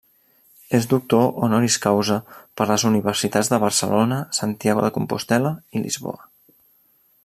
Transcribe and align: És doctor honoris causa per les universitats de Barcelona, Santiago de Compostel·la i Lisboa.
És 0.77 0.87
doctor 0.93 1.27
honoris 1.47 1.77
causa 1.83 2.17
per 2.61 2.67
les 2.71 2.87
universitats 2.91 3.53
de 3.55 3.61
Barcelona, 3.67 4.21
Santiago 4.41 4.87
de 4.87 4.93
Compostel·la 4.99 5.57
i 5.79 5.87
Lisboa. 5.89 6.31